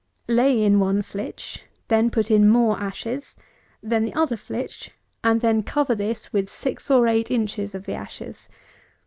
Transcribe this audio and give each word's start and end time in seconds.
Lay 0.27 0.63
in 0.63 0.79
one 0.79 1.03
flitch; 1.03 1.61
then 1.87 2.09
put 2.09 2.31
in 2.31 2.49
more 2.49 2.79
ashes; 2.79 3.35
then 3.83 4.03
the 4.03 4.15
other 4.15 4.35
flitch; 4.35 4.89
and 5.23 5.41
then 5.41 5.61
cover 5.61 5.93
this 5.93 6.33
with 6.33 6.49
six 6.49 6.89
or 6.89 7.05
eight 7.07 7.29
inches 7.29 7.75
of 7.75 7.85
the 7.85 7.93
ashes. 7.93 8.49